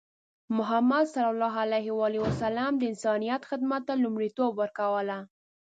محمد 0.57 1.05
صلى 1.05 1.29
الله 1.33 1.53
عليه 1.63 1.87
وسلم 2.25 2.71
د 2.77 2.81
انسانیت 2.91 3.41
خدمت 3.49 3.81
ته 3.87 3.93
لومړیتوب 4.03 4.51
ورکوله. 4.61 5.17